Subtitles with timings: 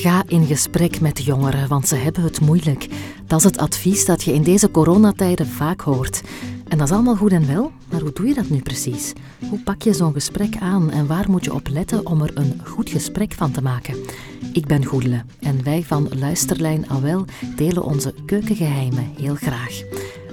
[0.00, 2.88] Ga in gesprek met jongeren, want ze hebben het moeilijk.
[3.26, 6.22] Dat is het advies dat je in deze coronatijden vaak hoort.
[6.68, 9.12] En dat is allemaal goed en wel, maar hoe doe je dat nu precies?
[9.48, 12.60] Hoe pak je zo'n gesprek aan en waar moet je op letten om er een
[12.64, 13.96] goed gesprek van te maken?
[14.52, 17.24] Ik ben Goedele en wij van Luisterlijn Awel
[17.56, 19.82] delen onze keukengeheimen heel graag.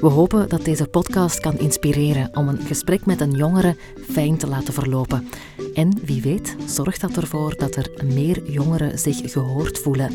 [0.02, 3.76] We hopen dat deze podcast kan inspireren om een gesprek met een jongere
[4.10, 5.28] fijn te laten verlopen.
[5.74, 10.12] En wie weet, zorgt dat ervoor dat er meer jongeren zich gehoord voelen.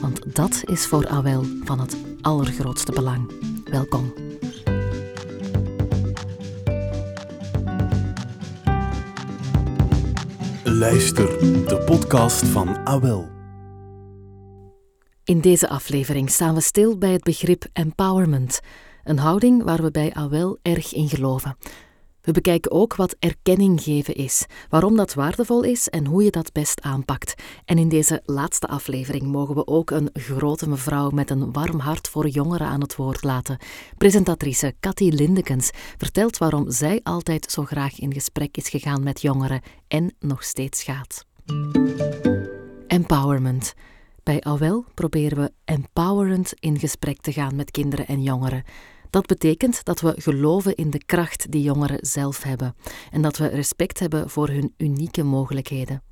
[0.00, 3.32] Want dat is voor AWEL van het allergrootste belang.
[3.64, 4.12] Welkom.
[10.64, 11.26] Luister,
[11.68, 13.28] de podcast van AWEL.
[15.24, 18.60] In deze aflevering staan we stil bij het begrip empowerment.
[19.04, 21.56] Een houding waar we bij AWEL erg in geloven.
[22.20, 26.52] We bekijken ook wat erkenning geven is, waarom dat waardevol is en hoe je dat
[26.52, 27.34] best aanpakt.
[27.64, 32.08] En in deze laatste aflevering mogen we ook een grote mevrouw met een warm hart
[32.08, 33.58] voor jongeren aan het woord laten.
[33.96, 39.60] Presentatrice Cathy Lindekens vertelt waarom zij altijd zo graag in gesprek is gegaan met jongeren
[39.88, 41.24] en nog steeds gaat.
[42.86, 43.74] Empowerment.
[44.22, 48.64] Bij AWEL proberen we empowerend in gesprek te gaan met kinderen en jongeren.
[49.10, 52.74] Dat betekent dat we geloven in de kracht die jongeren zelf hebben
[53.10, 56.02] en dat we respect hebben voor hun unieke mogelijkheden.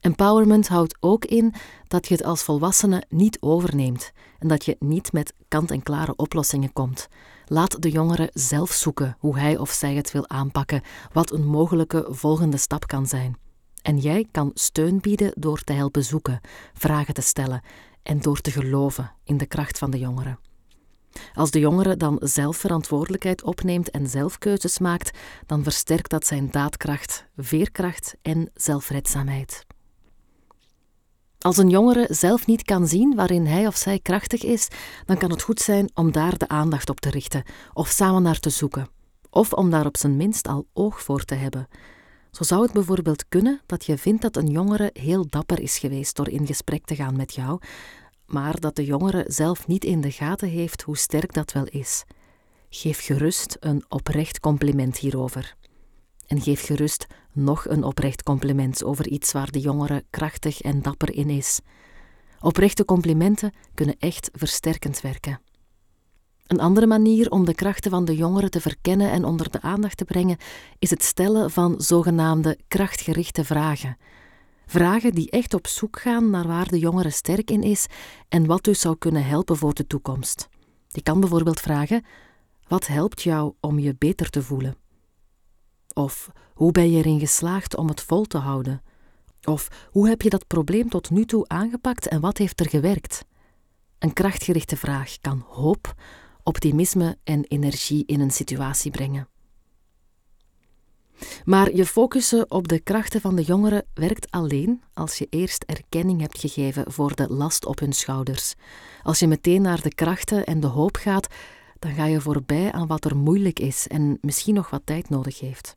[0.00, 1.54] Empowerment houdt ook in
[1.86, 7.08] dat je het als volwassene niet overneemt en dat je niet met kant-en-klare oplossingen komt.
[7.46, 12.06] Laat de jongere zelf zoeken hoe hij of zij het wil aanpakken, wat een mogelijke
[12.08, 13.36] volgende stap kan zijn.
[13.82, 16.40] En jij kan steun bieden door te helpen zoeken,
[16.74, 17.62] vragen te stellen
[18.02, 20.38] en door te geloven in de kracht van de jongeren.
[21.34, 26.50] Als de jongere dan zelf verantwoordelijkheid opneemt en zelf keuzes maakt, dan versterkt dat zijn
[26.50, 29.66] daadkracht, veerkracht en zelfredzaamheid.
[31.38, 34.68] Als een jongere zelf niet kan zien waarin hij of zij krachtig is,
[35.04, 38.38] dan kan het goed zijn om daar de aandacht op te richten of samen naar
[38.38, 38.88] te zoeken,
[39.30, 41.68] of om daar op zijn minst al oog voor te hebben.
[42.30, 46.16] Zo zou het bijvoorbeeld kunnen dat je vindt dat een jongere heel dapper is geweest
[46.16, 47.60] door in gesprek te gaan met jou,
[48.32, 52.04] maar dat de jongere zelf niet in de gaten heeft hoe sterk dat wel is.
[52.68, 55.54] Geef gerust een oprecht compliment hierover.
[56.26, 61.14] En geef gerust nog een oprecht compliment over iets waar de jongere krachtig en dapper
[61.14, 61.60] in is.
[62.40, 65.40] Oprechte complimenten kunnen echt versterkend werken.
[66.46, 69.96] Een andere manier om de krachten van de jongeren te verkennen en onder de aandacht
[69.96, 70.36] te brengen
[70.78, 73.96] is het stellen van zogenaamde krachtgerichte vragen.
[74.70, 77.86] Vragen die echt op zoek gaan naar waar de jongere sterk in is
[78.28, 80.48] en wat dus zou kunnen helpen voor de toekomst.
[80.88, 82.04] Je kan bijvoorbeeld vragen:
[82.68, 84.76] wat helpt jou om je beter te voelen?
[85.94, 88.82] Of hoe ben je erin geslaagd om het vol te houden?
[89.44, 93.24] Of hoe heb je dat probleem tot nu toe aangepakt en wat heeft er gewerkt?
[93.98, 95.94] Een krachtgerichte vraag kan hoop,
[96.42, 99.28] optimisme en energie in een situatie brengen.
[101.44, 106.20] Maar je focussen op de krachten van de jongeren werkt alleen als je eerst erkenning
[106.20, 108.54] hebt gegeven voor de last op hun schouders.
[109.02, 111.26] Als je meteen naar de krachten en de hoop gaat,
[111.78, 115.40] dan ga je voorbij aan wat er moeilijk is en misschien nog wat tijd nodig
[115.40, 115.76] heeft.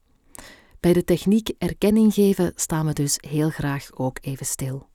[0.80, 4.92] Bij de techniek erkenning geven staan we dus heel graag ook even stil.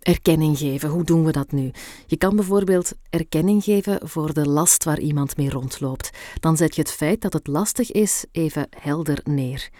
[0.00, 1.70] Erkenning geven, hoe doen we dat nu?
[2.06, 6.10] Je kan bijvoorbeeld erkenning geven voor de last waar iemand mee rondloopt.
[6.40, 9.70] Dan zet je het feit dat het lastig is even helder neer.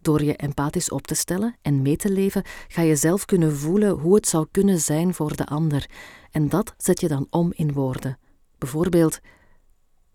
[0.00, 3.90] Door je empathisch op te stellen en mee te leven, ga je zelf kunnen voelen
[3.90, 5.90] hoe het zou kunnen zijn voor de ander.
[6.30, 8.18] En dat zet je dan om in woorden.
[8.58, 9.20] Bijvoorbeeld,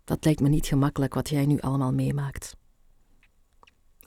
[0.03, 2.55] dat lijkt me niet gemakkelijk wat jij nu allemaal meemaakt.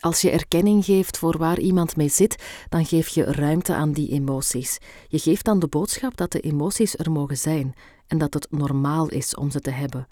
[0.01, 4.11] Als je erkenning geeft voor waar iemand mee zit, dan geef je ruimte aan die
[4.11, 4.79] emoties.
[5.09, 7.75] Je geeft dan de boodschap dat de emoties er mogen zijn
[8.07, 10.07] en dat het normaal is om ze te hebben.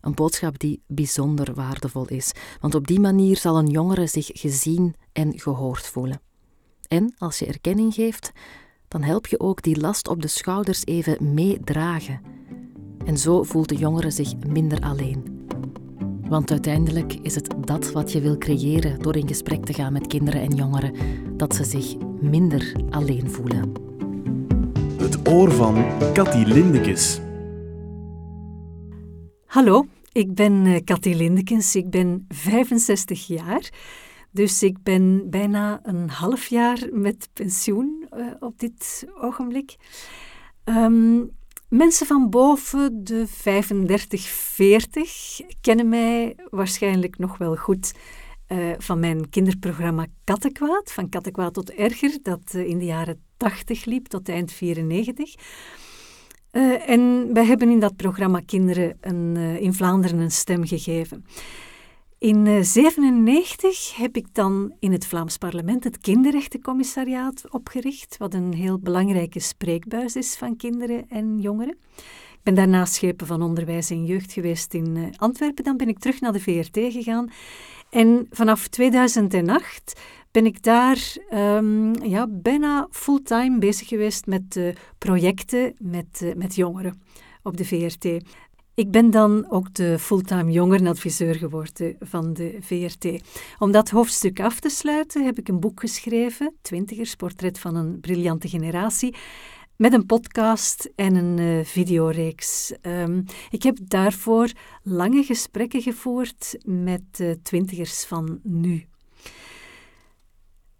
[0.00, 4.94] Een boodschap die bijzonder waardevol is, want op die manier zal een jongere zich gezien
[5.12, 6.20] en gehoord voelen.
[6.88, 8.32] En als je erkenning geeft,
[8.88, 12.20] dan help je ook die last op de schouders even meedragen.
[13.04, 15.41] En zo voelt de jongere zich minder alleen.
[16.32, 20.06] Want uiteindelijk is het dat wat je wil creëren door in gesprek te gaan met
[20.06, 20.94] kinderen en jongeren,
[21.36, 23.72] dat ze zich minder alleen voelen.
[24.98, 27.20] Het oor van Cathy Lindekens.
[29.46, 31.76] Hallo, ik ben uh, Cathy Lindekens.
[31.76, 33.70] Ik ben 65 jaar.
[34.30, 39.76] Dus ik ben bijna een half jaar met pensioen uh, op dit ogenblik.
[40.64, 41.30] Um,
[41.72, 47.92] Mensen van boven de 35, 40 kennen mij waarschijnlijk nog wel goed.
[48.48, 54.06] uh, van mijn kinderprogramma Kattenkwaad, van Kattenkwaad tot Erger, dat in de jaren 80 liep
[54.06, 55.34] tot eind 94.
[56.52, 61.24] Uh, en wij hebben in dat programma kinderen een, in Vlaanderen een stem gegeven.
[62.22, 68.78] In 1997 heb ik dan in het Vlaams parlement het Kinderrechtencommissariaat opgericht, wat een heel
[68.78, 71.76] belangrijke spreekbuis is van kinderen en jongeren.
[72.32, 75.64] Ik ben daarna schepen van onderwijs en jeugd geweest in uh, Antwerpen.
[75.64, 77.30] Dan ben ik terug naar de VRT gegaan.
[77.90, 85.74] En vanaf 2008 ben ik daar um, ja, bijna fulltime bezig geweest met uh, projecten
[85.78, 87.02] met, met jongeren
[87.42, 88.06] op de VRT.
[88.82, 93.22] Ik ben dan ook de fulltime jongerenadviseur geworden van de VRT.
[93.58, 98.00] Om dat hoofdstuk af te sluiten heb ik een boek geschreven, Twintigers, portret van een
[98.00, 99.16] briljante generatie,
[99.76, 102.72] met een podcast en een uh, videoreeks.
[102.82, 104.50] Um, ik heb daarvoor
[104.82, 108.84] lange gesprekken gevoerd met uh, twintigers van nu.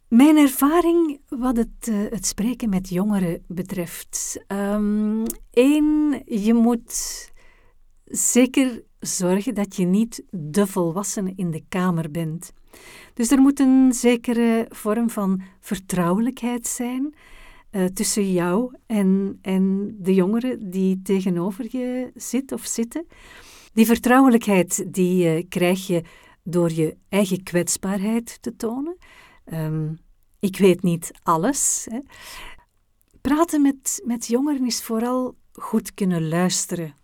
[0.08, 4.44] Mijn ervaring wat het, uh, het spreken met jongeren betreft.
[4.46, 7.30] Eén, um, je moet
[8.12, 12.52] zeker zorgen dat je niet de volwassene in de kamer bent.
[13.14, 17.14] Dus er moet een zekere vorm van vertrouwelijkheid zijn
[17.70, 23.06] uh, tussen jou en, en de jongeren die tegenover je zit of zitten.
[23.72, 26.02] Die vertrouwelijkheid die uh, krijg je
[26.42, 28.96] door je eigen kwetsbaarheid te tonen.
[29.52, 29.98] Um,
[30.38, 31.86] ik weet niet alles.
[31.90, 31.98] Hè.
[33.20, 36.94] Praten met, met jongeren is vooral goed kunnen luisteren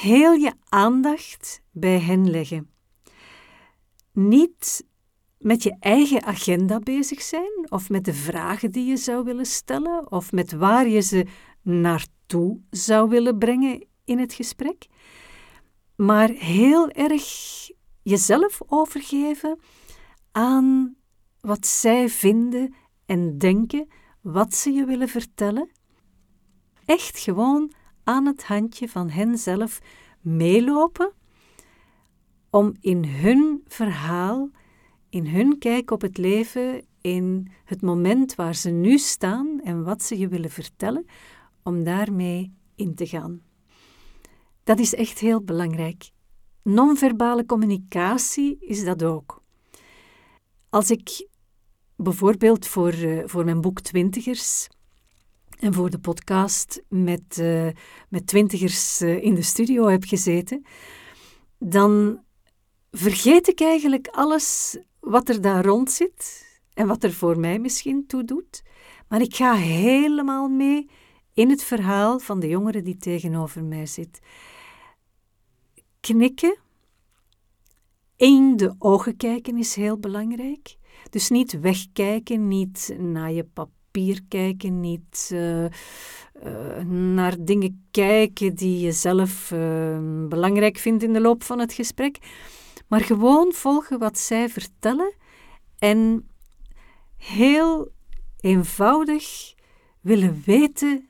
[0.00, 2.70] heel je aandacht bij hen leggen.
[4.12, 4.84] Niet
[5.38, 10.10] met je eigen agenda bezig zijn, of met de vragen die je zou willen stellen,
[10.10, 11.26] of met waar je ze
[11.62, 14.86] naartoe zou willen brengen in het gesprek,
[15.96, 17.24] maar heel erg
[18.02, 19.58] jezelf overgeven
[20.32, 20.96] aan
[21.40, 22.74] wat zij vinden
[23.06, 23.88] en denken,
[24.20, 25.70] wat ze je willen vertellen.
[26.84, 27.72] Echt gewoon
[28.04, 29.80] aan het handje van henzelf
[30.20, 31.12] meelopen
[32.50, 34.50] om in hun verhaal,
[35.08, 40.02] in hun kijk op het leven, in het moment waar ze nu staan en wat
[40.02, 41.06] ze je willen vertellen,
[41.62, 43.42] om daarmee in te gaan.
[44.64, 46.10] Dat is echt heel belangrijk.
[46.62, 49.42] Non-verbale communicatie is dat ook.
[50.68, 51.28] Als ik
[51.96, 54.68] bijvoorbeeld voor, uh, voor mijn boek Twintigers
[55.62, 57.68] en voor de podcast met, uh,
[58.08, 60.64] met twintigers uh, in de studio heb gezeten,
[61.58, 62.22] dan
[62.90, 68.06] vergeet ik eigenlijk alles wat er daar rond zit en wat er voor mij misschien
[68.06, 68.62] toe doet.
[69.08, 70.90] Maar ik ga helemaal mee
[71.34, 74.20] in het verhaal van de jongere die tegenover mij zit.
[76.00, 76.58] Knikken,
[78.16, 80.76] in de ogen kijken is heel belangrijk.
[81.10, 85.70] Dus niet wegkijken, niet naar je papier papier kijken, niet uh, uh,
[86.88, 89.98] naar dingen kijken die je zelf uh,
[90.28, 92.18] belangrijk vindt in de loop van het gesprek,
[92.88, 95.14] maar gewoon volgen wat zij vertellen
[95.78, 96.28] en
[97.16, 97.92] heel
[98.40, 99.54] eenvoudig
[100.00, 101.08] willen weten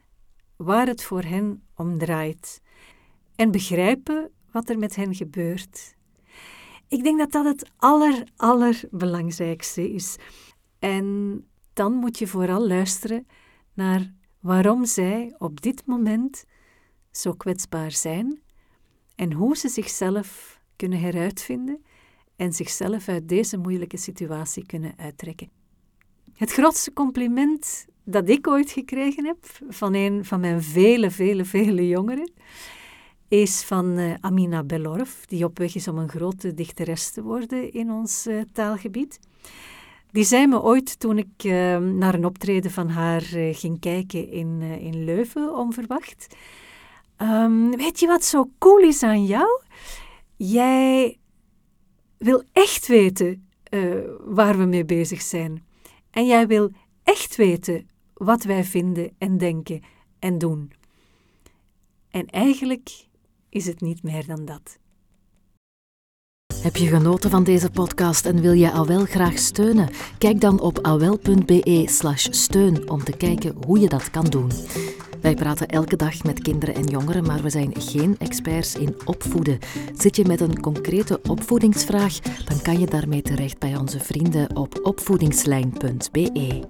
[0.56, 2.60] waar het voor hen om draait
[3.36, 5.94] en begrijpen wat er met hen gebeurt.
[6.88, 10.16] Ik denk dat dat het aller, allerbelangrijkste is.
[10.78, 13.26] En dan moet je vooral luisteren
[13.74, 16.44] naar waarom zij op dit moment
[17.10, 18.40] zo kwetsbaar zijn
[19.14, 21.84] en hoe ze zichzelf kunnen heruitvinden
[22.36, 25.50] en zichzelf uit deze moeilijke situatie kunnen uittrekken.
[26.36, 31.88] Het grootste compliment dat ik ooit gekregen heb van een van mijn vele, vele, vele
[31.88, 32.32] jongeren,
[33.28, 37.72] is van uh, Amina Belorf, die op weg is om een grote dichteres te worden
[37.72, 39.18] in ons uh, taalgebied.
[40.12, 44.28] Die zei me ooit toen ik uh, naar een optreden van haar uh, ging kijken
[44.30, 46.36] in, uh, in Leuven, onverwacht.
[47.18, 49.62] Um, weet je wat zo cool is aan jou?
[50.36, 51.18] Jij
[52.18, 53.46] wil echt weten
[54.24, 55.64] waar we mee bezig zijn.
[56.10, 56.70] En jij wil
[57.02, 59.82] echt weten wat wij vinden en denken
[60.18, 60.72] en doen.
[62.10, 63.06] En eigenlijk
[63.48, 64.78] is het niet meer dan dat.
[66.62, 69.88] Heb je genoten van deze podcast en wil je Awel graag steunen?
[70.18, 74.50] Kijk dan op awel.be/slash steun om te kijken hoe je dat kan doen.
[75.20, 79.58] Wij praten elke dag met kinderen en jongeren, maar we zijn geen experts in opvoeden.
[79.96, 84.80] Zit je met een concrete opvoedingsvraag, dan kan je daarmee terecht bij onze vrienden op
[84.82, 86.62] opvoedingslijn.be.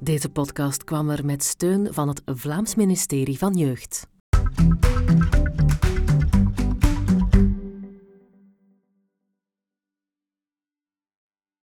[0.00, 4.06] Deze podcast kwam er met steun van het Vlaams ministerie van Jeugd.
[4.56, 5.45] thank you